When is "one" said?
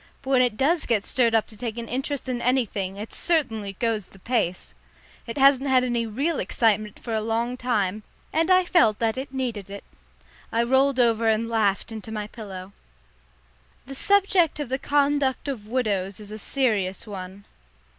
17.05-17.45